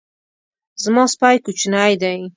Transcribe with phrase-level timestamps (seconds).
[0.83, 2.15] زما سپی کوچنی دی